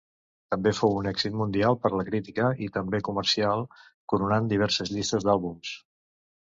[0.53, 3.65] També fou un èxit mundial per la crítica i també comercial,
[4.15, 5.81] coronant diverses llistes d'àlbums.